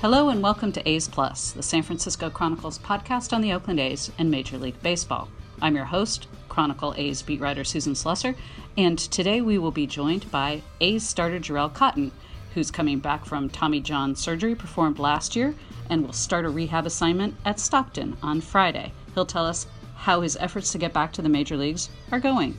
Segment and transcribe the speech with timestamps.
[0.00, 4.10] Hello and welcome to A's Plus, the San Francisco Chronicles podcast on the Oakland A's
[4.16, 5.28] and Major League Baseball.
[5.60, 8.34] I'm your host, Chronicle A's beat writer Susan Slusser,
[8.78, 12.12] and today we will be joined by A's starter Jharel Cotton,
[12.54, 15.54] who's coming back from Tommy John surgery performed last year
[15.90, 18.94] and will start a rehab assignment at Stockton on Friday.
[19.12, 22.56] He'll tell us how his efforts to get back to the major leagues are going.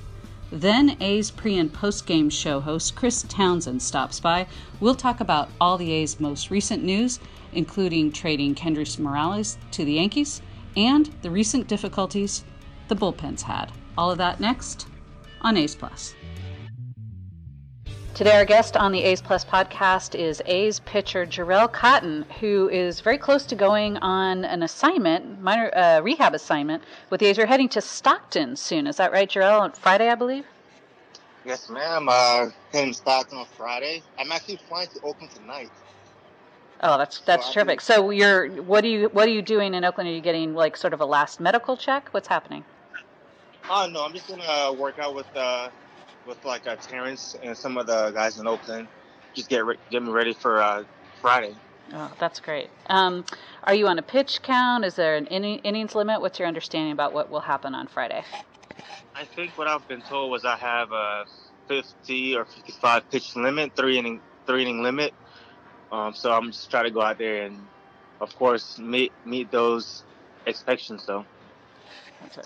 [0.52, 4.48] Then A's pre and post game show host Chris Townsend stops by.
[4.82, 7.20] We'll talk about all the A's most recent news,
[7.54, 10.42] including trading Kendrys Morales to the Yankees
[10.76, 12.44] and the recent difficulties
[12.90, 13.72] the bullpens had.
[13.98, 14.88] All of that next
[15.42, 16.14] on A's Plus.
[18.14, 23.00] Today, our guest on the A's Plus podcast is A's pitcher Jharel Cotton, who is
[23.00, 27.38] very close to going on an assignment, minor uh, rehab assignment with the A's.
[27.38, 28.86] You're heading to Stockton soon.
[28.86, 29.62] Is that right, Jharel?
[29.62, 30.46] On Friday, I believe.
[31.46, 32.10] Yes, ma'am.
[32.10, 34.04] Uh, heading to Stockton on Friday.
[34.20, 35.72] I'm actually flying to Oakland tonight.
[36.82, 37.80] Oh, that's that's so terrific.
[37.80, 40.10] So you're what are you what are you doing in Oakland?
[40.10, 42.10] Are you getting like sort of a last medical check?
[42.12, 42.66] What's happening?
[43.70, 45.70] Oh no, I'm just gonna work out with uh,
[46.26, 48.88] with like uh, Terrence and some of the guys in Oakland.
[49.34, 50.84] Just get re- get me ready for uh,
[51.22, 51.56] Friday.
[51.94, 52.70] Oh, that's great.
[52.88, 53.26] Um,
[53.64, 54.86] are you on a pitch count?
[54.86, 56.22] Is there an inning, innings limit?
[56.22, 58.24] What's your understanding about what will happen on Friday?
[59.16, 61.26] I think what I've been told was I have a
[61.68, 65.14] 50 or 55 pitch limit, three inning three inning limit.
[65.92, 67.58] Um, so I'm just trying to go out there and,
[68.22, 70.04] of course, meet meet those
[70.48, 71.06] expectations.
[71.06, 71.26] Though.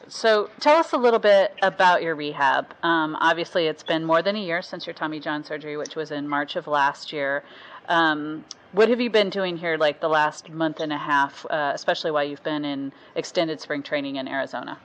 [0.08, 2.74] So tell us a little bit about your rehab.
[2.84, 6.12] Um, obviously, it's been more than a year since your Tommy John surgery, which was
[6.12, 7.44] in March of last year.
[7.88, 11.72] Um, what have you been doing here, like the last month and a half, uh,
[11.74, 14.80] especially while you've been in extended spring training in Arizona?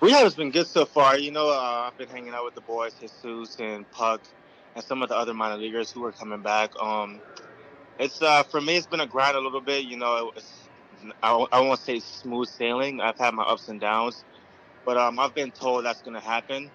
[0.00, 1.18] Rehab has been good so far.
[1.18, 4.20] You know, uh, I've been hanging out with the boys, Jesus and Puk,
[4.76, 6.70] and some of the other minor leaguers who are coming back.
[6.80, 7.20] Um,
[7.98, 9.86] it's uh, for me, it's been a grind a little bit.
[9.86, 10.67] You know, it's
[11.22, 13.00] I, I won't say smooth sailing.
[13.00, 14.24] I've had my ups and downs,
[14.84, 16.70] but um, I've been told that's going to happen.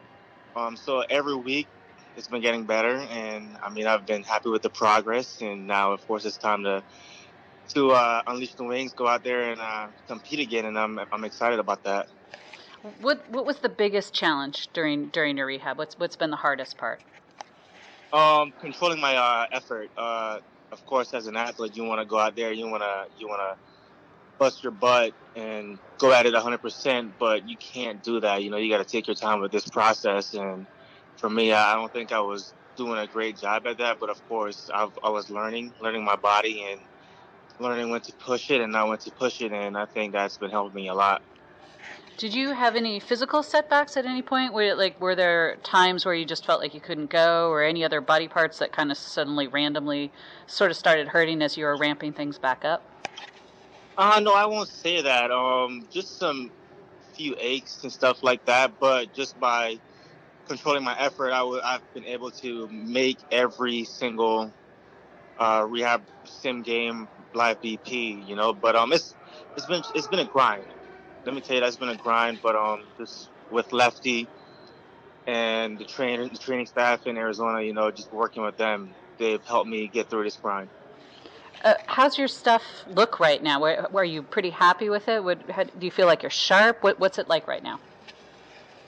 [0.56, 1.68] Um, so every week
[2.16, 5.42] it's been getting better, and I mean I've been happy with the progress.
[5.42, 6.84] And now, of course, it's time to
[7.70, 11.24] to uh, unleash the wings, go out there and uh, compete again, and I'm I'm
[11.24, 12.08] excited about that.
[13.02, 15.78] What what was the biggest challenge during during your rehab?
[15.78, 17.02] What's what's been the hardest part?
[18.12, 19.90] Um, controlling my uh, effort.
[19.98, 20.40] Uh,
[20.72, 23.28] of course, as an athlete, you want to go out there, you want to you
[23.28, 23.73] want to
[24.38, 28.44] bust your butt and go at it 100%, but you can't do that.
[28.44, 30.34] You know, you got to take your time with this process.
[30.34, 30.66] And
[31.18, 34.28] for me, I don't think I was doing a great job at that, but of
[34.28, 36.82] course, I've, I was learning, learning my body and
[37.60, 39.52] learning when to push it and not when to push it.
[39.52, 41.22] And I think that's been helping me a lot.
[42.18, 44.54] Did you have any physical setbacks at any point?
[44.54, 47.84] Were like were there times where you just felt like you couldn't go, or any
[47.84, 50.12] other body parts that kind of suddenly randomly
[50.46, 52.84] sort of started hurting as you were ramping things back up?
[53.98, 55.32] Uh, no, I won't say that.
[55.32, 56.52] Um, just some
[57.14, 59.80] few aches and stuff like that, but just by
[60.48, 64.54] controlling my effort, i w- I've been able to make every single
[65.40, 68.28] uh, rehab sim game live BP.
[68.28, 69.16] You know, but um, it's
[69.58, 70.66] it's been it's been a grind.
[71.26, 72.40] Let me tell you, that's been a grind.
[72.44, 74.28] But um, just with Lefty
[75.28, 79.44] and the trainer, the training staff in Arizona, you know, just working with them, they've
[79.46, 80.70] helped me get through this grind.
[81.64, 83.62] Uh, how's your stuff look right now?
[83.62, 85.24] Were, were you pretty happy with it?
[85.52, 86.84] How, do you feel like you're sharp?
[86.84, 87.80] What, what's it like right now?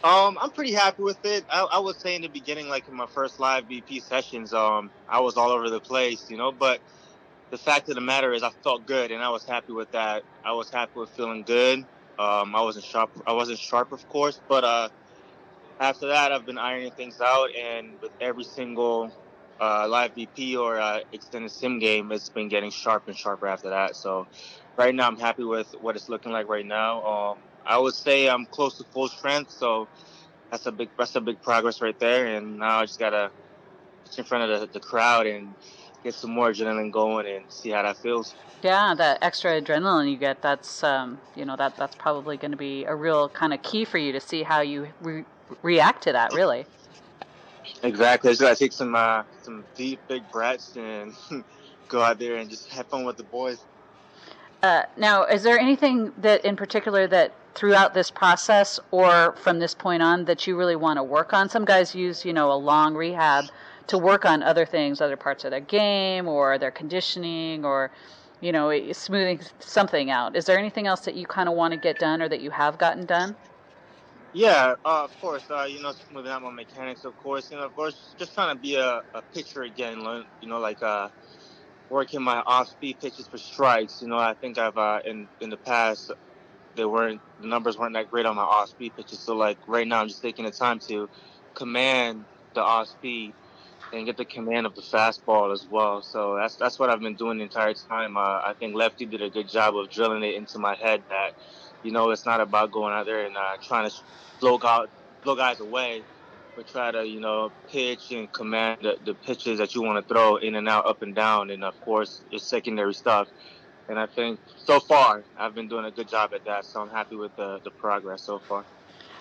[0.03, 1.45] Um, I'm pretty happy with it.
[1.49, 4.91] I, I would say in the beginning, like in my first live BP sessions, um,
[5.09, 6.51] I was all over the place, you know.
[6.51, 6.79] But
[7.49, 10.23] the fact of the matter is, I felt good, and I was happy with that.
[10.43, 11.79] I was happy with feeling good.
[12.19, 13.09] Um, I wasn't sharp.
[13.25, 14.89] I wasn't sharp, of course, but uh,
[15.79, 19.11] after that, I've been ironing things out, and with every single
[19.59, 23.69] uh, live BP or uh, extended sim game, it's been getting sharper and sharper after
[23.69, 23.95] that.
[23.95, 24.27] So
[24.77, 27.03] right now, I'm happy with what it's looking like right now.
[27.05, 29.87] Um, I would say I'm close to full strength, so
[30.51, 32.27] that's a big that's a big progress right there.
[32.27, 33.31] And now I just gotta
[34.05, 35.53] get in front of the, the crowd and
[36.03, 38.35] get some more adrenaline going and see how that feels.
[38.61, 42.57] Yeah, that extra adrenaline you get, that's um, you know that that's probably going to
[42.57, 45.25] be a real kind of key for you to see how you re-
[45.61, 46.33] react to that.
[46.33, 46.65] Really.
[47.85, 48.29] Exactly.
[48.29, 51.13] I just gotta take some uh, some deep, big breaths and
[51.87, 53.59] go out there and just have fun with the boys.
[54.63, 59.75] Uh, now, is there anything that, in particular, that throughout this process or from this
[59.75, 61.47] point on, that you really want to work on?
[61.47, 63.45] Some guys use, you know, a long rehab
[63.87, 67.91] to work on other things, other parts of their game or their conditioning or,
[68.41, 70.35] you know, smoothing something out.
[70.35, 72.49] Is there anything else that you kind of want to get done or that you
[72.49, 73.35] have gotten done?
[74.35, 75.45] Yeah, uh, of course.
[75.51, 77.51] Uh, you know, moving out my mechanics, of course.
[77.51, 80.03] You know, of course, just trying to be a, a pitcher again.
[80.05, 81.09] Learn, you know, like uh,
[81.89, 84.01] working my off-speed pitches for strikes.
[84.01, 86.11] You know, I think I've uh, in in the past
[86.75, 89.19] they weren't the numbers weren't that great on my off-speed pitches.
[89.21, 91.09] So like right now, I'm just taking the time to
[91.55, 93.35] command the off-speed
[93.93, 96.01] and get the command of the fastball as well.
[96.03, 98.17] So that's that's what I've been doing the entire time.
[98.17, 101.33] Uh, I think Lefty did a good job of drilling it into my head that
[101.85, 103.95] you know it's not about going out there and uh, trying to
[104.39, 104.89] blow out
[105.23, 106.03] blow guys away
[106.55, 110.13] but try to you know pitch and command the, the pitches that you want to
[110.13, 113.27] throw in and out, up and down, and of course your secondary stuff.
[113.87, 116.89] And I think so far I've been doing a good job at that, so I'm
[116.89, 118.65] happy with the, the progress so far.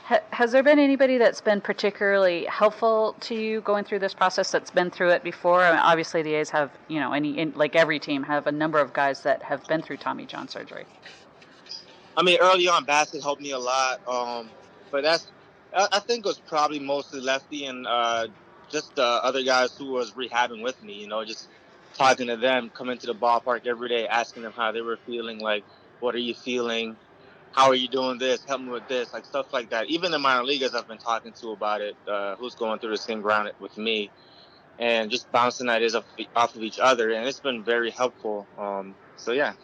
[0.04, 4.70] Has there been anybody that's been particularly helpful to you going through this process that's
[4.70, 5.62] been through it before?
[5.62, 8.78] I mean, obviously, the A's have, you know, any like every team have a number
[8.78, 10.84] of guys that have been through Tommy John surgery.
[12.16, 14.50] I mean, early on, Bassitt helped me a lot, um,
[14.90, 15.26] but that's
[15.76, 18.28] I, think it was probably mostly Lefty and uh,
[18.70, 20.94] just the other guys who was rehabbing with me.
[20.94, 21.48] You know, just
[21.94, 25.40] talking to them, coming to the ballpark every day, asking them how they were feeling.
[25.40, 25.64] Like,
[26.00, 26.96] what are you feeling?
[27.52, 28.44] How are you doing this?
[28.44, 29.86] Help me with this, like stuff like that.
[29.86, 32.96] Even the minor leaguers I've been talking to about it, uh, who's going through the
[32.96, 34.10] same ground with me,
[34.78, 38.46] and just bouncing ideas off, off of each other, and it's been very helpful.
[38.58, 39.54] Um, so yeah.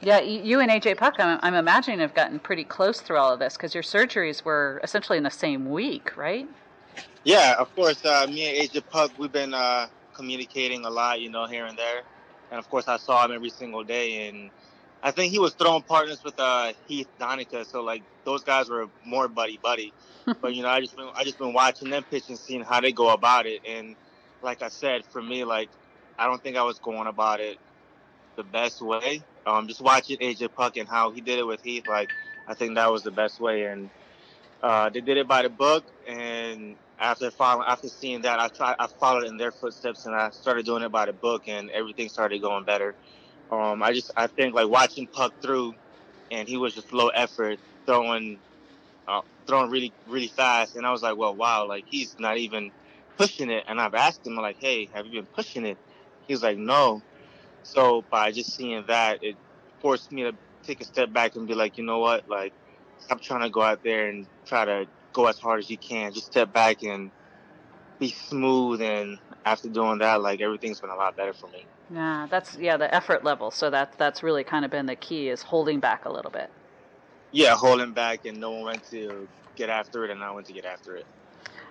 [0.00, 3.38] Yeah, you and AJ Puk, I'm, I'm imagining, have gotten pretty close through all of
[3.38, 6.46] this because your surgeries were essentially in the same week, right?
[7.24, 8.04] Yeah, of course.
[8.04, 11.76] Uh, me and AJ Puk, we've been uh, communicating a lot, you know, here and
[11.78, 12.02] there.
[12.50, 14.28] And of course, I saw him every single day.
[14.28, 14.50] And
[15.02, 18.88] I think he was throwing partners with uh, Heath Donica, so like those guys were
[19.04, 19.92] more buddy buddy.
[20.40, 22.80] but you know, I just been I just been watching them pitch and seeing how
[22.80, 23.60] they go about it.
[23.66, 23.94] And
[24.42, 25.68] like I said, for me, like
[26.18, 27.58] I don't think I was going about it
[28.36, 29.22] the best way.
[29.46, 32.10] Um, just watching AJ Puk and how he did it with Heath, like
[32.48, 33.64] I think that was the best way.
[33.66, 33.90] And
[34.62, 35.84] uh, they did it by the book.
[36.08, 40.30] And after following, after seeing that, I tried, I followed in their footsteps, and I
[40.30, 42.96] started doing it by the book, and everything started going better.
[43.50, 45.74] Um, I just, I think like watching Puk through,
[46.30, 48.40] and he was just low effort throwing,
[49.06, 52.72] uh, throwing really, really fast, and I was like, well, wow, like he's not even
[53.16, 53.64] pushing it.
[53.68, 55.78] And I've asked him like, hey, have you been pushing it?
[56.26, 57.02] He's like, no.
[57.66, 59.36] So by just seeing that, it
[59.82, 60.32] forced me to
[60.64, 62.52] take a step back and be like, you know what, like
[62.98, 66.12] stop trying to go out there and try to go as hard as you can.
[66.12, 67.10] Just step back and
[67.98, 68.80] be smooth.
[68.80, 71.66] And after doing that, like everything's been a lot better for me.
[71.92, 73.50] Yeah, that's yeah the effort level.
[73.50, 76.50] So that that's really kind of been the key is holding back a little bit.
[77.32, 80.64] Yeah, holding back and knowing when to get after it and not when to get
[80.64, 81.06] after it.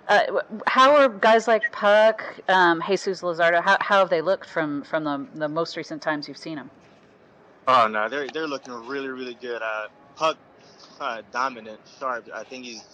[0.08, 3.62] Uh, how are guys like Puk, um, Jesus Luzardo?
[3.62, 6.70] How, how have they looked from from the the most recent times you've seen them?
[7.66, 9.60] Oh no, they're they're looking really really good.
[9.62, 10.38] Uh, Puk,
[11.00, 12.28] uh, dominant, sharp.
[12.34, 12.84] I think he's.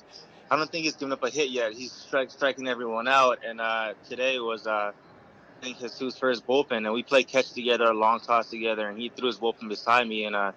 [0.50, 1.72] I don't think he's given up a hit yet.
[1.72, 3.38] He's stri- striking everyone out.
[3.42, 7.84] And uh, today was, uh, I think, Jesus' first bullpen, and we played catch together,
[7.86, 10.52] a long toss together, and he threw his bullpen beside me, and uh,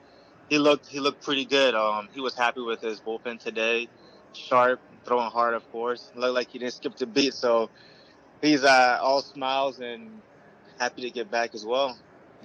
[0.49, 1.75] he looked he looked pretty good.
[1.75, 3.87] Um, he was happy with his bullpen today,
[4.33, 6.11] sharp, throwing hard, of course.
[6.15, 7.69] Looked like he didn't skip the beat, so
[8.41, 10.09] he's uh, all smiles and
[10.79, 11.97] happy to get back as well.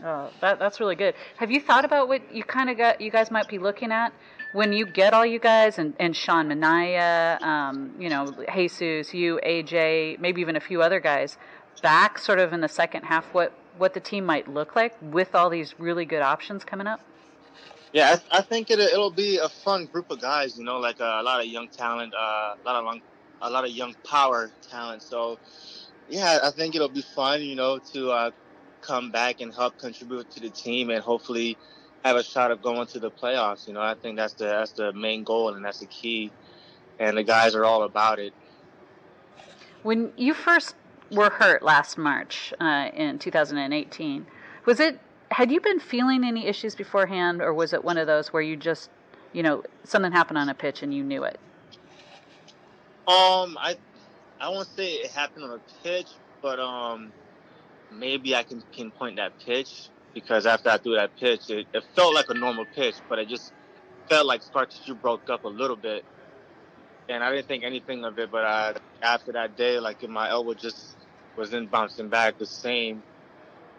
[0.05, 1.15] Oh, that that's really good.
[1.37, 3.01] Have you thought about what you kind of got?
[3.01, 4.13] You guys might be looking at
[4.53, 9.41] when you get all you guys and and Sean Manaea, um, you know, Jesus, you,
[9.45, 11.37] AJ, maybe even a few other guys
[11.83, 13.27] back, sort of in the second half.
[13.35, 17.01] What what the team might look like with all these really good options coming up?
[17.93, 20.57] Yeah, I, I think it, it'll be a fun group of guys.
[20.57, 23.01] You know, like uh, a lot of young talent, uh, a lot of long,
[23.43, 25.03] a lot of young power talent.
[25.03, 25.39] So,
[26.09, 27.43] yeah, I think it'll be fun.
[27.43, 28.31] You know, to uh,
[28.81, 31.59] come back and help contribute to the team, and hopefully
[32.05, 33.67] have a shot of going to the playoffs.
[33.67, 36.31] You know, I think that's the that's the main goal, and that's the key.
[36.99, 38.35] And the guys are all about it.
[39.83, 40.75] When you first
[41.11, 44.27] were hurt last March uh, in 2018,
[44.67, 48.33] was it had you been feeling any issues beforehand, or was it one of those
[48.33, 48.91] where you just,
[49.33, 51.39] you know, something happened on a pitch and you knew it?
[53.07, 53.77] Um, I,
[54.41, 56.09] I won't say it happened on a pitch,
[56.43, 57.13] but um,
[57.93, 62.15] maybe I can pinpoint that pitch because after I threw that pitch, it, it felt
[62.15, 63.53] like a normal pitch, but it just
[64.09, 66.05] felt like scar tissue broke up a little bit,
[67.09, 68.31] and I didn't think anything of it.
[68.33, 70.97] But I, after that day, like my elbow just
[71.37, 73.03] wasn't bouncing back the same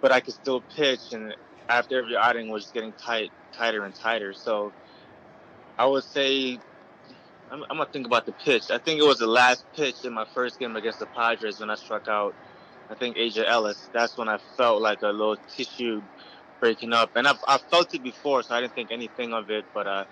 [0.01, 1.13] but I could still pitch.
[1.13, 1.35] And
[1.69, 4.33] after every outing was getting tight, tighter and tighter.
[4.33, 4.73] So
[5.77, 6.57] I would say
[7.51, 8.71] I'm, I'm, gonna think about the pitch.
[8.71, 11.69] I think it was the last pitch in my first game against the Padres when
[11.69, 12.33] I struck out.
[12.89, 13.89] I think AJ Ellis.
[13.93, 16.01] That's when I felt like a little tissue
[16.59, 19.65] breaking up, and I've, I've felt it before, so I didn't think anything of it.
[19.73, 20.05] But uh,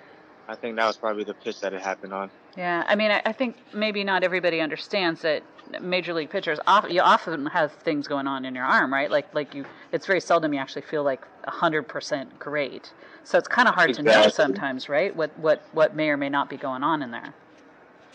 [0.50, 2.32] I think that was probably the pitch that it happened on.
[2.58, 5.44] Yeah, I mean, I, I think maybe not everybody understands that
[5.80, 9.12] major league pitchers often, you often have things going on in your arm, right?
[9.12, 12.92] Like like you, it's very seldom you actually feel like hundred percent great.
[13.24, 14.12] So it's kind of hard exactly.
[14.12, 15.16] to know sometimes, right?
[15.16, 17.32] What what what may or may not be going on in there.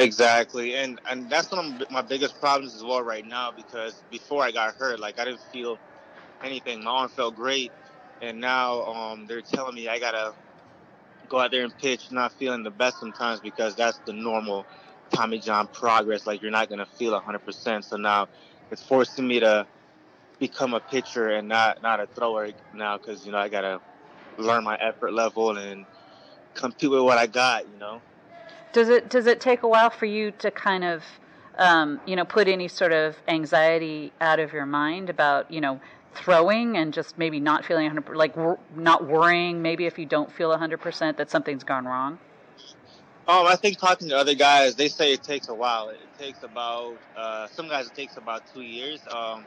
[0.01, 4.43] Exactly, and and that's one of my biggest problems as well right now because before
[4.43, 5.79] I got hurt, like I didn't feel
[6.43, 6.83] anything.
[6.83, 7.71] My arm felt great,
[8.21, 10.35] and now um, they're telling me I gotta
[11.29, 14.67] go out there and pitch, not feeling the best sometimes because that's the normal
[15.11, 16.27] Tommy John progress.
[16.27, 17.85] Like you're not gonna feel 100%.
[17.85, 18.29] So now
[18.71, 19.67] it's forcing me to
[20.39, 23.81] become a pitcher and not not a thrower now because you know I gotta
[24.37, 25.87] learn my effort level and
[26.55, 27.65] compete with what I got.
[27.73, 28.03] You know.
[28.73, 31.05] Does it does it take a while for you to kind of
[31.59, 35.81] um, you know put any sort of anxiety out of your mind about you know
[36.17, 38.35] throwing and just maybe not feeling 100 like
[38.77, 42.19] not worrying maybe if you don't feel 100% that something's gone wrong
[43.29, 46.43] um i think talking to other guys they say it takes a while it takes
[46.43, 49.47] about uh, some guys it takes about two years um,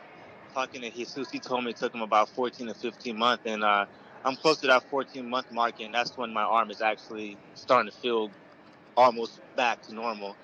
[0.53, 3.63] talking to jesus he told me it took him about 14 to 15 months and
[3.63, 3.86] uh,
[4.25, 7.91] i'm close to that 14 month mark and that's when my arm is actually starting
[7.91, 8.31] to feel
[8.97, 10.36] almost back to normal.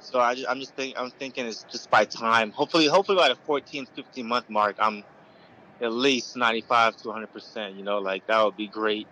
[0.00, 2.50] So I am just think I'm thinking it's just by time.
[2.50, 5.04] Hopefully, hopefully by the 14, 15 month mark, I'm
[5.82, 7.74] at least 95 to 100 percent.
[7.76, 9.06] You know, like that would be great.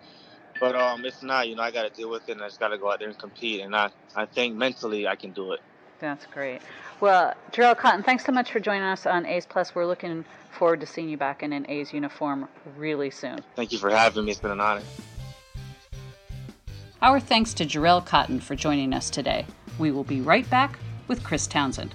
[0.61, 2.61] But um, if not, you know, I got to deal with it, and I just
[2.61, 3.61] got to go out there and compete.
[3.61, 5.61] And I, I think mentally I can do it.
[6.01, 6.61] That's great.
[7.01, 9.75] Well, Jharel Cotton, thanks so much for joining us on A's Plus.
[9.75, 13.41] We're looking forward to seeing you back in an A's uniform really soon.
[13.57, 14.33] Thank you for having me.
[14.33, 14.83] It's been an honor.
[17.03, 19.47] Our thanks to Jharel Cotton for joining us today.
[19.79, 21.95] We will be right back with Chris Townsend.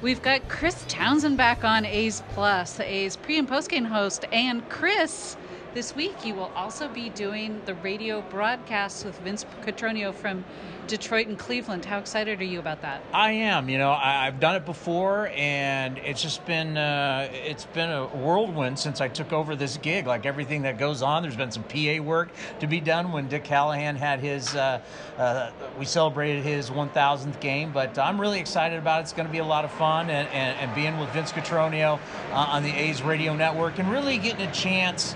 [0.00, 4.24] We've got Chris Townsend back on A's Plus, the A's pre and post game host.
[4.30, 5.36] And Chris,
[5.74, 10.44] this week you will also be doing the radio broadcasts with Vince Cotroneo from
[10.86, 11.84] Detroit and Cleveland.
[11.84, 13.02] How excited are you about that?
[13.12, 13.68] I am.
[13.68, 18.06] You know, I, have done it before, and it's just been uh, it's been a
[18.06, 20.06] whirlwind since I took over this gig.
[20.06, 23.12] Like everything that goes on, there's been some PA work to be done.
[23.12, 24.80] When Dick Callahan had his, uh,
[25.18, 27.70] uh, we celebrated his 1,000th game.
[27.70, 29.02] But I'm really excited about it.
[29.02, 31.98] It's going to be a lot of fun, and, and, and being with Vince Cotroneo
[32.32, 35.14] uh, on the A's radio network, and really getting a chance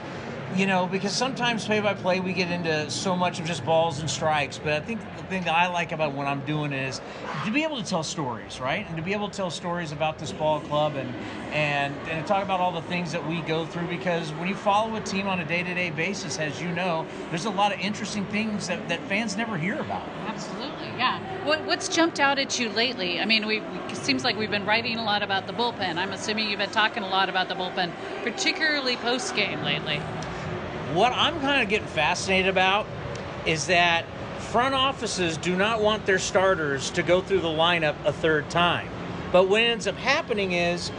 [0.56, 4.00] you know, because sometimes play by play we get into so much of just balls
[4.00, 4.58] and strikes.
[4.58, 7.00] But I think the thing that I like about what I'm doing is
[7.44, 8.86] to be able to tell stories, right?
[8.86, 11.12] And to be able to tell stories about this ball club and
[11.52, 13.86] and and talk about all the things that we go through.
[13.86, 17.06] Because when you follow a team on a day to day basis, as you know,
[17.30, 20.06] there's a lot of interesting things that, that fans never hear about.
[20.26, 21.18] Absolutely, yeah.
[21.46, 23.20] What what's jumped out at you lately?
[23.20, 25.96] I mean, we it seems like we've been writing a lot about the bullpen.
[25.96, 27.90] I'm assuming you've been talking a lot about the bullpen,
[28.22, 30.00] particularly post game lately.
[30.92, 32.86] What I'm kind of getting fascinated about
[33.46, 34.04] is that
[34.38, 38.90] front offices do not want their starters to go through the lineup a third time.
[39.32, 40.92] But what ends up happening is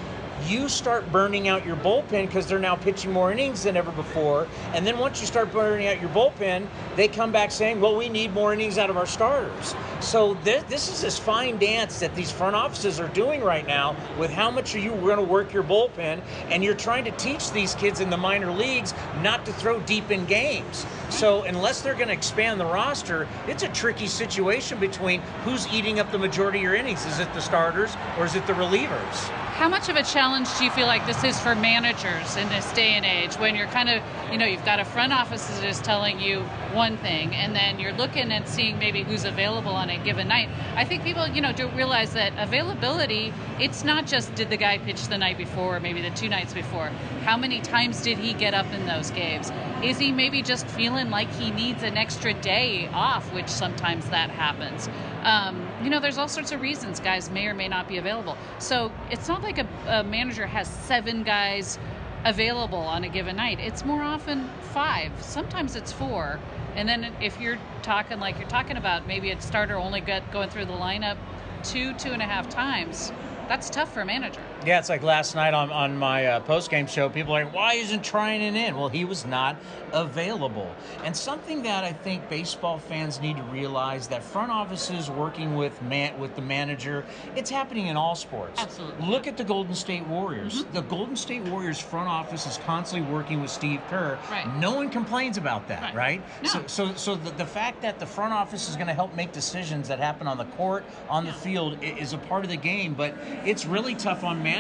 [0.48, 4.48] you start burning out your bullpen because they're now pitching more innings than ever before.
[4.74, 8.10] And then once you start burning out your bullpen, they come back saying, well, we
[8.10, 9.76] need more innings out of our starters.
[10.04, 13.96] So th- this is this fine dance that these front offices are doing right now
[14.20, 16.22] with how much are you going to work your bullpen.
[16.50, 20.12] And you're trying to teach these kids in the minor leagues not to throw deep
[20.12, 20.86] in games.
[21.10, 26.00] So unless they're going to expand the roster, it's a tricky situation between who's eating
[26.00, 27.06] up the majority of your innings.
[27.06, 29.30] Is it the starters or is it the relievers?
[29.54, 32.72] How much of a challenge do you feel like this is for managers in this
[32.74, 35.64] day and age when you're kind of, you know, you've got a front office that
[35.64, 36.40] is telling you
[36.74, 40.50] one thing and then you're looking and seeing maybe who's available on a given night?
[40.76, 44.78] I think people, you know, don't realize that availability, it's not just did the guy
[44.78, 46.88] pitch the night before or maybe the two nights before.
[47.24, 49.52] How many times did he get up in those games?
[49.84, 54.30] Is he maybe just feeling like he needs an extra day off, which sometimes that
[54.30, 54.90] happens?
[55.24, 58.38] Um, you know, there's all sorts of reasons guys may or may not be available.
[58.60, 61.80] So it's not like a, a manager has seven guys
[62.26, 63.60] available on a given night.
[63.60, 65.12] It's more often five.
[65.22, 66.40] Sometimes it's four.
[66.76, 70.50] And then if you're talking like you're talking about, maybe a starter only got going
[70.50, 71.18] through the lineup
[71.64, 73.12] two, two and a half times.
[73.48, 74.42] That's tough for a manager.
[74.66, 77.10] Yeah, it's like last night on, on my uh, post game show.
[77.10, 78.78] People are like, why isn't Treinen in?
[78.78, 79.58] Well, he was not
[79.92, 80.74] available.
[81.04, 85.82] And something that I think baseball fans need to realize that front offices working with
[85.82, 87.04] man, with the manager,
[87.36, 88.62] it's happening in all sports.
[88.62, 89.06] Absolutely.
[89.06, 90.64] Look at the Golden State Warriors.
[90.64, 90.74] Mm-hmm.
[90.74, 94.18] The Golden State Warriors front office is constantly working with Steve Kerr.
[94.32, 94.48] Right.
[94.60, 96.22] No one complains about that, right?
[96.22, 96.44] right?
[96.44, 96.50] No.
[96.50, 99.34] So, so, so the, the fact that the front office is going to help make
[99.34, 102.94] decisions that happen on the court, on the field, is a part of the game.
[102.94, 104.53] But it's really tough on managers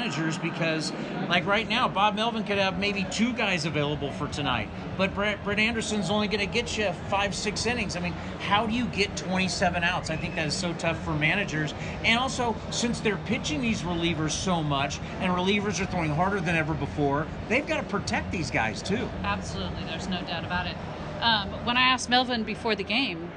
[0.43, 0.91] because,
[1.29, 5.43] like right now, Bob Melvin could have maybe two guys available for tonight, but Brett,
[5.43, 7.95] Brett Anderson's only going to get you five, six innings.
[7.95, 10.09] I mean, how do you get 27 outs?
[10.09, 11.73] I think that is so tough for managers.
[12.03, 16.55] And also, since they're pitching these relievers so much, and relievers are throwing harder than
[16.55, 19.09] ever before, they've got to protect these guys too.
[19.23, 20.75] Absolutely, there's no doubt about it.
[21.21, 23.31] Um, when I asked Melvin before the game,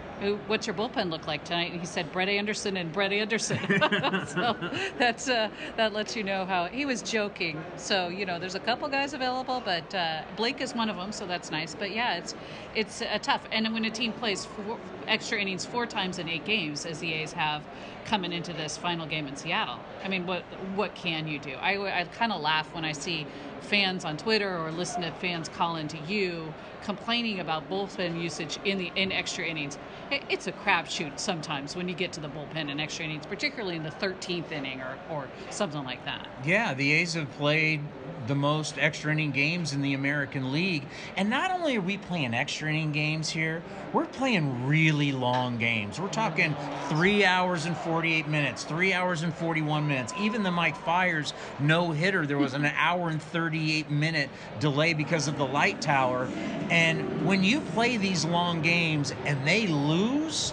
[0.46, 1.72] what's your bullpen look like tonight?
[1.72, 3.58] And he said Brett Anderson and Brett Anderson.
[4.26, 4.56] so
[4.98, 7.62] that's uh, that lets you know how he was joking.
[7.76, 11.12] So you know, there's a couple guys available, but uh, Blake is one of them,
[11.12, 11.74] so that's nice.
[11.74, 12.34] But yeah, it's
[12.74, 13.42] it's uh, tough.
[13.52, 17.12] And when a team plays four extra innings four times in eight games, as the
[17.12, 17.62] A's have
[18.04, 20.42] coming into this final game in Seattle, I mean, what
[20.74, 21.52] what can you do?
[21.54, 23.26] I I kind of laugh when I see
[23.62, 28.78] fans on Twitter or listen to fans call into you complaining about bullpen usage in
[28.78, 29.76] the in extra innings.
[30.10, 33.82] It's a crapshoot sometimes when you get to the bullpen in extra innings, particularly in
[33.82, 36.26] the 13th inning or, or something like that.
[36.44, 37.82] Yeah, the A's have played
[38.26, 40.84] the most extra inning games in the American League.
[41.16, 46.00] And not only are we playing extra inning games here, we're playing really long games.
[46.00, 46.54] We're talking
[46.88, 50.12] three hours and 48 minutes, three hours and 41 minutes.
[50.18, 54.30] Even the Mike Fiers no hitter, there was an hour and 38 minute
[54.60, 56.28] delay because of the light tower.
[56.70, 60.52] And when you play these long games and they lose,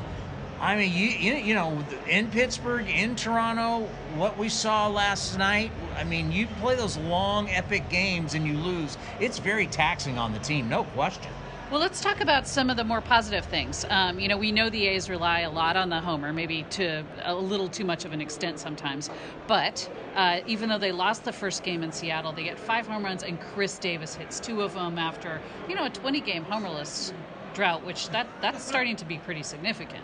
[0.60, 5.72] I mean, you, you you know, in Pittsburgh, in Toronto, what we saw last night.
[5.96, 8.98] I mean, you play those long, epic games and you lose.
[9.20, 11.32] It's very taxing on the team, no question.
[11.72, 13.84] Well, let's talk about some of the more positive things.
[13.90, 17.04] Um, you know, we know the A's rely a lot on the homer, maybe to
[17.24, 19.10] a little too much of an extent sometimes.
[19.48, 23.04] But uh, even though they lost the first game in Seattle, they get five home
[23.04, 27.12] runs, and Khris Davis hits two of them after you know a 20-game homerless
[27.56, 30.04] drought, which that that's starting to be pretty significant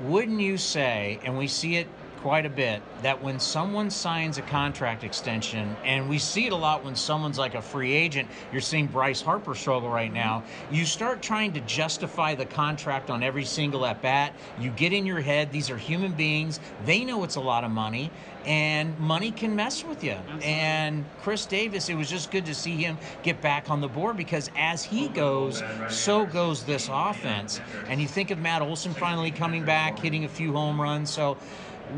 [0.00, 4.42] wouldn't you say, and we see it quite a bit, that when someone signs a
[4.42, 8.60] contract extension, and we see it a lot when someone's like a free agent, you're
[8.60, 13.44] seeing Bryce Harper struggle right now, you start trying to justify the contract on every
[13.44, 14.34] single at bat.
[14.58, 17.70] You get in your head, these are human beings, they know it's a lot of
[17.70, 18.10] money,
[18.46, 20.12] and money can mess with you.
[20.12, 20.46] Absolutely.
[20.46, 24.16] And Khris Davis, it was just good to see him get back on the board
[24.16, 27.60] because as he goes, so goes this offense.
[27.88, 31.10] And you think of Matt Olson finally coming back, hitting a few home runs.
[31.10, 31.36] So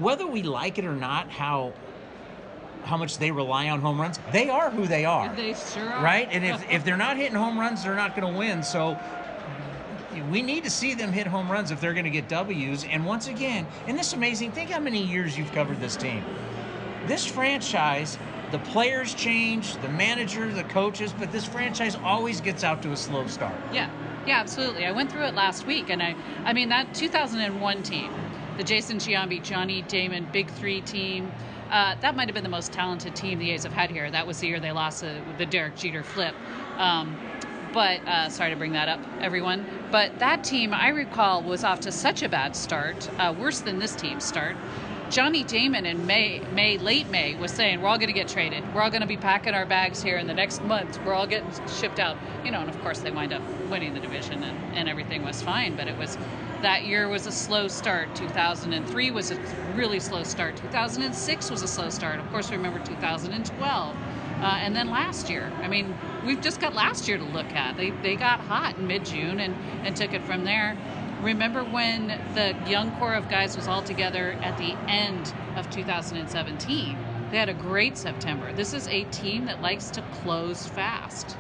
[0.01, 1.73] whether we like it or not, how
[2.85, 5.33] how much they rely on home runs, they are who they are.
[5.37, 6.03] They sure are.
[6.03, 6.29] Right?
[6.33, 8.65] And if, if they're not hitting home runs, they're not going to win.
[8.65, 8.99] So
[10.31, 12.85] we need to see them hit home runs if they're going to get W's.
[12.85, 16.25] And once again, and this amazing, think how many years you've covered this team.
[17.07, 18.19] This franchise,
[18.51, 22.97] the players change, the manager, the coaches, but this franchise always gets out to a
[22.97, 23.55] slow start.
[23.73, 23.91] Yeah,
[24.27, 24.87] yeah, absolutely.
[24.87, 28.13] I went through it last week, and I, I mean that 2001 team,
[28.57, 31.31] the Jason Giambi, Johnny Damon, Big Three team.
[31.71, 34.11] Uh, that might have been the most talented team the A's have had here.
[34.11, 36.35] That was the year they lost the, the Derek Jeter flip.
[36.77, 37.17] Um,
[37.73, 39.65] but uh, sorry to bring that up, everyone.
[39.91, 43.79] But that team, I recall, was off to such a bad start, uh, worse than
[43.79, 44.57] this team's start.
[45.13, 48.65] Johnny Damon in May, May, late May, was saying we're all going to get traded.
[48.75, 50.99] We're all going to be packing our bags here in the next month.
[51.05, 52.17] We're all getting shipped out.
[52.47, 55.43] You know, and of course they wind up winning the division, and, and everything was
[55.43, 55.77] fine.
[55.77, 56.17] But it was
[56.63, 58.15] that year was a slow start.
[58.15, 59.39] 2003 was a
[59.77, 60.57] really slow start.
[60.57, 62.19] 2006 was a slow start.
[62.19, 63.97] Of course, we remember 2012
[64.43, 65.95] uh, and then last year, I mean,
[66.27, 67.77] we've just got last year to look at.
[67.77, 69.55] They, they got hot in mid June and,
[69.87, 70.77] and took it from there.
[71.23, 76.99] Remember when the young core of guys was all together at the end of 2017?
[77.31, 78.53] They had a great September.
[78.53, 81.37] This is a team that likes to close fast.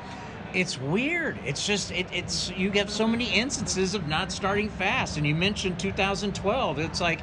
[0.54, 1.36] It's weird.
[1.44, 5.34] It's just it, it's you get so many instances of not starting fast, and you
[5.34, 6.78] mentioned 2012.
[6.78, 7.20] It's like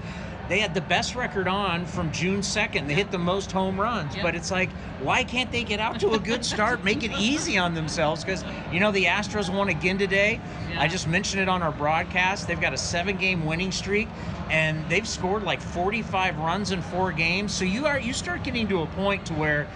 [0.49, 2.87] they had the best record on from June 2nd.
[2.87, 4.15] They hit the most home runs.
[4.15, 4.23] Yep.
[4.23, 7.57] But it's like, why can't they get out to a good start, make it easy
[7.59, 8.23] on themselves?
[8.23, 10.41] Because, you know, the Astros won again today.
[10.71, 10.81] Yeah.
[10.81, 12.47] I just mentioned it on our broadcast.
[12.47, 14.07] They've got a seven game winning streak,
[14.49, 17.53] and they've scored like 45 runs in four games.
[17.53, 19.67] So you are you start getting to a point to where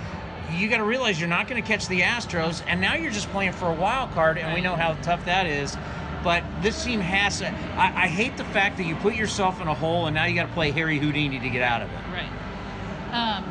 [0.57, 3.29] you got to realize you're not going to catch the Astros, and now you're just
[3.29, 5.77] playing for a wild card, and we know how tough that is.
[6.23, 7.49] But this team has to.
[7.77, 10.35] I, I hate the fact that you put yourself in a hole and now you
[10.35, 11.99] got to play Harry Houdini to get out of it.
[12.11, 12.29] Right.
[13.11, 13.43] Um,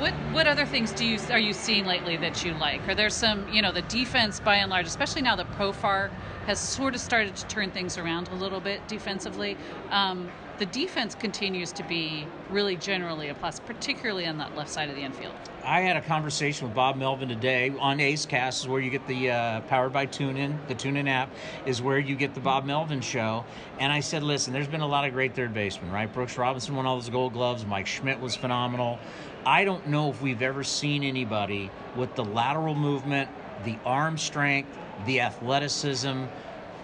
[0.00, 2.86] what what other things do you are you seeing lately that you like?
[2.88, 6.10] Are there some you know the defense by and large, especially now that Profar
[6.46, 9.56] has sort of started to turn things around a little bit defensively.
[9.90, 14.88] Um, the defense continues to be really generally a plus, particularly on that left side
[14.88, 15.34] of the infield.
[15.64, 19.06] I had a conversation with Bob Melvin today on A's Cast, is where you get
[19.08, 20.68] the uh, powered by TuneIn.
[20.68, 21.30] The TuneIn app
[21.66, 23.44] is where you get the Bob Melvin show.
[23.80, 26.12] And I said, listen, there's been a lot of great third basemen, right?
[26.12, 27.66] Brooks Robinson won all those Gold Gloves.
[27.66, 28.98] Mike Schmidt was phenomenal.
[29.46, 33.28] I don't know if we've ever seen anybody with the lateral movement,
[33.64, 36.24] the arm strength, the athleticism.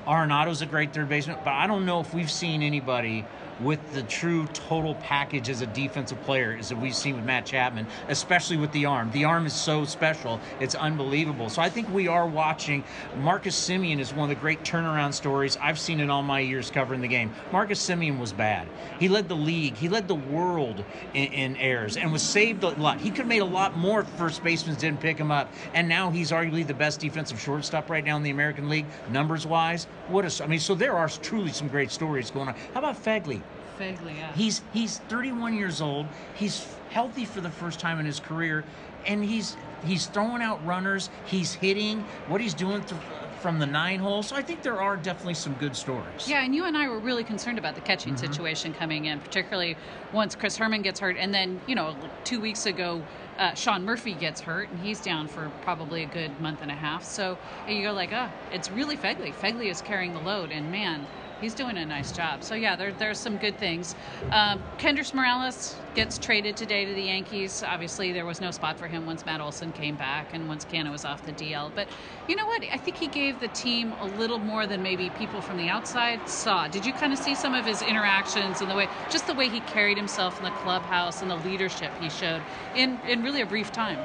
[0.09, 3.24] Arenado's a great third baseman, but I don't know if we've seen anybody
[3.61, 7.87] with the true total package as a defensive player as we've seen with Matt Chapman,
[8.09, 9.11] especially with the arm.
[9.12, 11.49] The arm is so special, it's unbelievable.
[11.49, 12.85] So I think we are watching.
[13.18, 16.70] Marcus Semien is one of the great turnaround stories I've seen in all my years
[16.70, 17.33] covering the game.
[17.53, 18.66] Marcus Semien was bad.
[18.99, 22.68] He led the league, he led the world in, in errors and was saved a
[22.70, 23.01] lot.
[23.01, 25.53] He could have made a lot more if first basemen didn't pick him up.
[25.75, 29.46] And now he's arguably the best defensive shortstop right now in the American League, numbers
[29.46, 29.85] wise.
[30.09, 32.55] What a, I mean, so there are truly some great stories going on.
[32.75, 33.42] How about Phegley?
[33.80, 34.32] Phegley, yeah.
[34.34, 36.06] He's he's 31 years old.
[36.36, 38.64] He's healthy for the first time in his career,
[39.06, 41.08] and he's he's throwing out runners.
[41.26, 42.00] He's hitting.
[42.28, 43.00] What he's doing th-
[43.40, 44.22] from the nine hole.
[44.22, 46.28] So I think there are definitely some good stories.
[46.28, 48.20] Yeah, and you and I were really concerned about the catching Mm-hmm.
[48.32, 49.76] situation coming in, particularly
[50.12, 53.02] once Chris Herrmann gets hurt, and then you know two weeks ago.
[53.38, 56.74] Uh, Sean Murphy gets hurt, and he's down for probably a good month and a
[56.74, 57.02] half.
[57.04, 59.32] So you go like, ah, it's really Phegley.
[59.32, 61.06] Phegley is carrying the load, and man,
[61.40, 62.44] he's doing a nice job.
[62.44, 63.94] So yeah, there, there's some good things.
[64.31, 67.62] Um, Kendrys Morales gets traded today to the Yankees.
[67.62, 70.90] Obviously, there was no spot for him once Matt Olson came back and once Canha
[70.90, 71.72] was off the DL.
[71.74, 71.88] But
[72.29, 72.62] you know what?
[72.72, 76.29] I think he gave the team a little more than maybe people from the outside
[76.29, 76.68] saw.
[76.68, 79.48] Did you kind of see some of his interactions and the way, just the way
[79.48, 82.42] he carried himself in the clubhouse and the leadership he showed
[82.76, 83.98] in in really a brief time?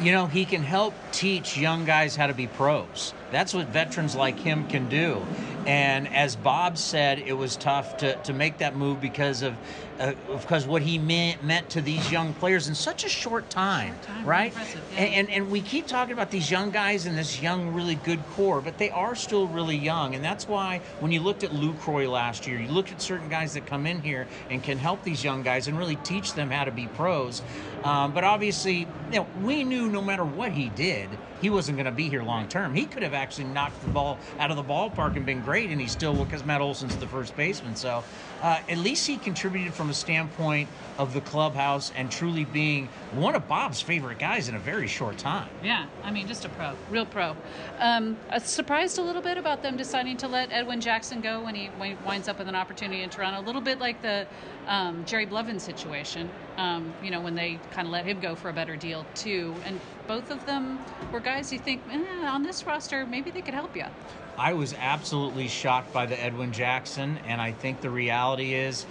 [0.00, 3.12] You know, he can help teach young guys how to be pros.
[3.30, 5.22] That's what veterans like him can do.
[5.70, 9.54] And as Bob said, it was tough to, to make that move because of
[10.00, 13.92] uh, because what he meant meant to these young players in such a short time,
[13.92, 14.52] Short time, right?
[14.54, 14.98] yeah.
[14.98, 18.18] and, and and we keep talking about these young guys and this young, really good
[18.30, 22.10] core, but they are still really young, and that's why when you looked at Lucroy
[22.10, 25.22] last year, you looked at certain guys that come in here and can help these
[25.22, 27.42] young guys and really teach them how to be pros.
[27.84, 31.10] Um, but obviously, you know, we knew no matter what he did,
[31.42, 32.74] he wasn't going to be here long term.
[32.74, 35.80] He could have actually knocked the ball out of the ballpark and been great, and
[35.80, 37.76] he still because Matt Olson's the first baseman.
[37.76, 38.02] So
[38.42, 40.68] uh, at least he contributed from a standpoint
[40.98, 45.18] of the clubhouse and truly being one of Bob's favorite guys in a very short
[45.18, 45.48] time.
[45.62, 47.36] Yeah, I mean, just a pro, real pro.
[47.78, 51.54] Um, uh, surprised a little bit about them deciding to let Edwin Jackson go when
[51.54, 51.70] he,
[52.04, 53.40] winds up with an opportunity in Toronto.
[53.40, 54.26] A little bit like the
[54.66, 58.50] um, Jerry Blevins situation, um, you know, when they kind of let him go for
[58.50, 59.56] a better deal too.
[59.64, 60.78] And both of them
[61.10, 63.86] were guys you think, eh, on this roster, maybe they could help you.
[64.36, 68.84] I was absolutely shocked by the Edwin Jackson, and I think the reality is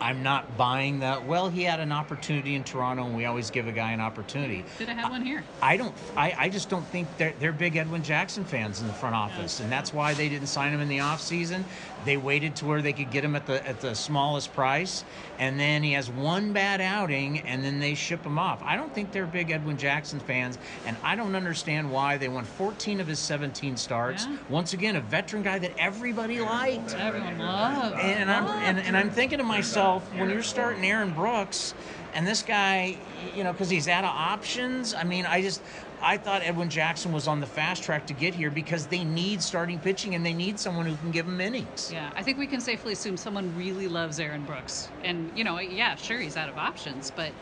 [0.00, 1.26] I'm not buying that.
[1.26, 4.64] Well, he had an opportunity in Toronto, and we always give a guy an opportunity.
[4.78, 5.44] Could I have one here.
[5.62, 5.94] I don't.
[6.16, 9.60] I, I just don't think they're they're big Edwin Jackson fans in the front office,
[9.60, 11.64] and that's why they didn't sign him in the offseason.
[12.04, 15.04] They waited to where they could get him at the at the smallest price,
[15.38, 18.62] and then he has one bad outing, and then they ship him off.
[18.62, 22.44] I don't think they're big Edwin Jackson fans, and I don't understand why they won
[22.44, 24.26] 14 of his 17 starts.
[24.26, 24.36] Yeah.
[24.48, 26.94] Once again, a veteran guy that everybody liked.
[26.94, 27.96] Everyone loves.
[28.00, 31.74] And I'm and, and I'm thinking to myself, when you're starting Aaron Brooks,
[32.14, 32.96] and this guy,
[33.36, 34.94] you know, because he's out of options.
[34.94, 35.60] I mean, I just
[36.02, 39.42] I thought Edwin Jackson was on the fast track to get here because they need
[39.42, 41.90] starting pitching and they need someone who can give them innings.
[41.92, 44.88] Yeah, I think we can safely assume someone really loves Aaron Brooks.
[45.04, 47.32] And, you know, yeah, sure, he's out of options, but,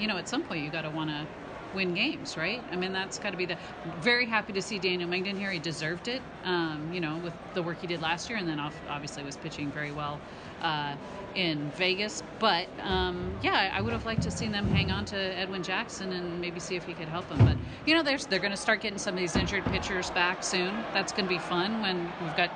[0.00, 1.26] you know, at some point you got to want to
[1.74, 2.62] win games, right?
[2.72, 3.56] I mean, that's got to be the.
[4.00, 5.50] Very happy to see Daniel Mengden here.
[5.50, 8.58] He deserved it, um, you know, with the work he did last year, and then
[8.58, 10.18] off- obviously was pitching very well
[10.62, 10.94] uh,
[11.38, 12.22] in Vegas.
[12.40, 16.12] But, um, yeah, I would have liked to seen them hang on to Edwin Jackson
[16.12, 17.38] and maybe see if he could help them.
[17.38, 20.42] But, you know, there's, they're going to start getting some of these injured pitchers back
[20.42, 20.74] soon.
[20.92, 22.50] That's going to be fun when we've got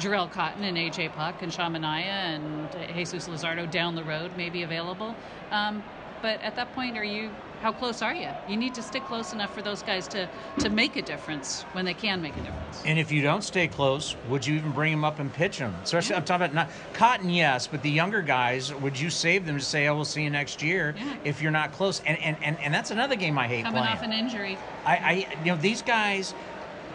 [0.00, 4.50] Jharel Cotton and AJ Puk and Sean Manaea and Jesus Luzardo down the road may
[4.50, 5.14] be available.
[5.52, 5.84] Um,
[6.20, 7.30] but at that point, are you?
[7.62, 8.28] How close are you?
[8.46, 11.84] You need to stick close enough for those guys to to make a difference when
[11.84, 12.82] they can make a difference.
[12.84, 15.74] And if you don't stay close, would you even bring them up and pitch them?
[15.82, 19.58] Especially, I'm talking about not Cotton, yes, but the younger guys, would you save them
[19.58, 20.94] to say, "Oh, we'll see you next year"?
[20.96, 21.16] Yeah.
[21.24, 23.96] If you're not close, and and and, and that's another game I hate Coming playing.
[23.96, 26.34] off an injury, I, I, you know, these guys,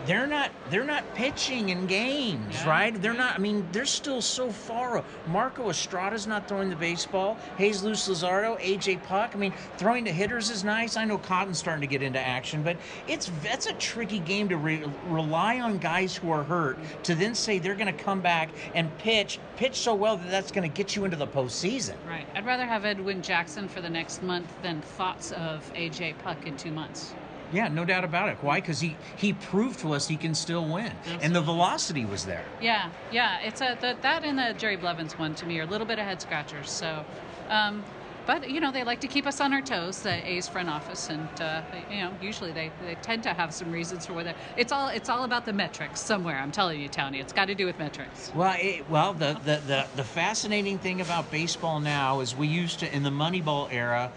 [0.05, 2.69] they're not they're not pitching in games, Yeah.
[2.69, 3.01] right?
[3.01, 3.35] They're not.
[3.35, 5.03] I mean, they're still so far.
[5.27, 7.37] Marco Estrada's not throwing the baseball.
[7.57, 9.31] Jesus Luzardo, AJ Puk.
[9.33, 10.97] I mean, throwing to hitters is nice.
[10.97, 14.57] I know Cotton's starting to get into action, but it's that's a tricky game to
[14.57, 18.49] re- rely on guys who are hurt to then say they're going to come back
[18.73, 21.95] and pitch pitch so well that that's going to get you into the postseason.
[22.07, 22.25] Right.
[22.35, 26.57] I'd rather have Edwin Jackson for the next month than thoughts of AJ Puk in
[26.57, 27.13] two months.
[27.53, 28.37] Yeah, no doubt about it.
[28.41, 28.59] Why?
[28.59, 32.45] Because he he proved to us he can still win, and the velocity was there.
[32.61, 33.39] Yeah, yeah.
[33.43, 35.99] It's a the, that and the Jerry Blevins one to me are a little bit
[35.99, 36.69] of head scratchers.
[36.69, 37.05] So,
[37.49, 37.83] um,
[38.25, 41.09] but you know they like to keep us on our toes, the A's front office,
[41.09, 44.71] and uh, you know usually they, they tend to have some reasons for whether it's
[44.71, 46.37] all it's all about the metrics somewhere.
[46.37, 48.31] I'm telling you, Tony, it's got to do with metrics.
[48.35, 52.79] Well, it, well, the, the, the, the fascinating thing about baseball now is we used
[52.79, 54.11] to in the Moneyball era,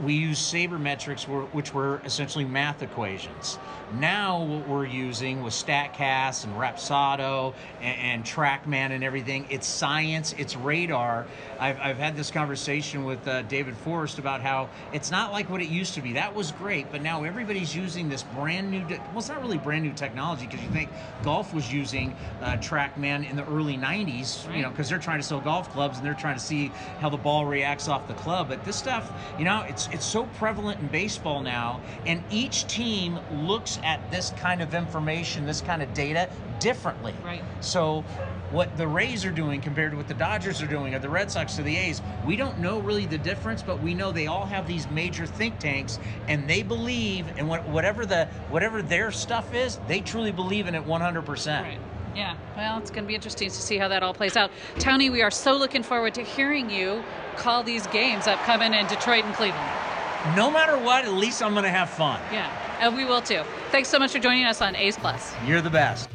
[0.00, 3.58] we used sabermetrics, were- which were essentially math equations.
[3.98, 10.34] Now what we're using with Statcast and Rapsodo and, and TrackMan and everything, it's science,
[10.38, 11.26] it's radar.
[11.58, 15.60] I've, I've had this conversation with uh, David Forst about how it's not like what
[15.60, 16.12] it used to be.
[16.12, 18.84] That was great, but now everybody's using this brand new.
[18.88, 20.90] Well, it's not really brand new technology because you think
[21.22, 25.26] golf was using uh, TrackMan in the early '90s, you know, because they're trying to
[25.26, 26.68] sell golf clubs and they're trying to see
[27.00, 28.48] how the ball reacts off the club.
[28.48, 33.18] But this stuff, you know, it's it's so prevalent in baseball now, and each team
[33.32, 36.28] looks at this kind of information, this kind of data
[36.58, 37.14] differently.
[37.24, 37.42] Right.
[37.60, 38.02] So,
[38.50, 41.30] what the Rays are doing compared to what the Dodgers are doing, or the Red
[41.30, 44.44] Sox to the A's, we don't know really the difference, but we know they all
[44.44, 49.54] have these major think tanks, and they believe, and what, whatever the whatever their stuff
[49.54, 51.24] is, they truly believe in it 100.
[51.24, 51.78] percent Right.
[52.14, 52.36] Yeah.
[52.56, 54.50] Well, it's going to be interesting to see how that all plays out.
[54.78, 57.02] Tony, we are so looking forward to hearing you
[57.36, 59.68] call these games upcoming in Detroit and Cleveland.
[60.36, 62.20] No matter what, at least I'm going to have fun.
[62.30, 63.42] Yeah, and we will too.
[63.70, 65.34] Thanks so much for joining us on A's Plus.
[65.46, 66.10] You're the best.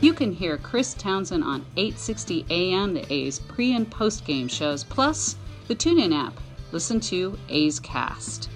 [0.00, 4.84] You can hear Chris Townsend on 860 AM, the A's pre and post game shows,
[4.84, 5.36] plus
[5.68, 6.34] the TuneIn app.
[6.72, 8.48] Listen to A's Cast.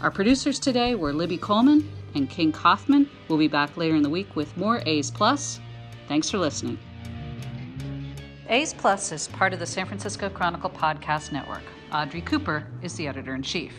[0.00, 3.08] Our producers today were Libby Coleman and King Kaufman.
[3.28, 5.60] We'll be back later in the week with more A's Plus.
[6.08, 6.78] Thanks for listening.
[8.48, 11.62] A's Plus is part of the San Francisco Chronicle Podcast Network.
[11.92, 13.72] Audrey Cooper is the editor in chief.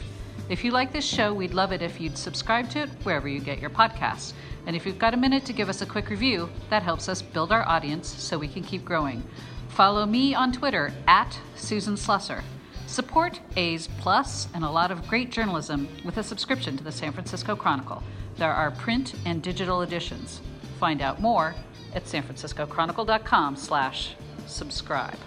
[0.49, 3.39] If you like this show, we'd love it if you'd subscribe to it wherever you
[3.39, 4.33] get your podcasts.
[4.65, 7.21] And if you've got a minute to give us a quick review, that helps us
[7.21, 9.23] build our audience so we can keep growing.
[9.69, 12.43] Follow me on Twitter at Susan Slusser.
[12.87, 17.11] Support A's Plus and a lot of great journalism with a subscription to the San
[17.11, 18.03] Francisco Chronicle.
[18.37, 20.41] There are print and digital editions.
[20.79, 21.55] Find out more
[21.93, 24.15] at sanfranciscochronicle.com slash
[24.47, 25.17] subscribe.